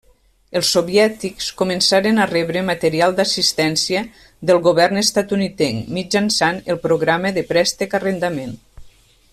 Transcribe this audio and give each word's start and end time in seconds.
Els 0.59 0.69
soviètics 0.75 1.49
començaren 1.59 2.21
a 2.21 2.25
rebre 2.31 2.63
material 2.69 3.13
d'assistència 3.19 4.01
del 4.51 4.63
govern 4.69 5.03
estatunidenc 5.03 5.93
mitjançant 5.99 6.59
el 6.75 6.81
programa 6.89 7.35
del 7.37 7.47
Préstec-Arrendament. 7.55 8.59